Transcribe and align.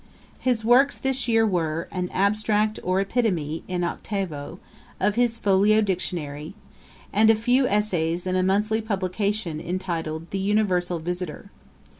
]His 0.49 0.65
works 0.65 0.97
this 0.97 1.27
year 1.27 1.45
were, 1.45 1.87
an 1.91 2.09
abstract 2.11 2.79
or 2.81 2.99
epitome, 2.99 3.63
in 3.67 3.83
octavo, 3.83 4.57
of 4.99 5.13
his 5.13 5.37
folio 5.37 5.79
Dictionary, 5.79 6.55
and 7.13 7.29
a 7.29 7.35
few 7.35 7.67
essays 7.67 8.25
in 8.25 8.35
a 8.35 8.41
monthly 8.41 8.81
publication, 8.81 9.59
entitled, 9.61 10.31
The 10.31 10.39
Universal 10.39 11.01
Visiter. 11.01 11.51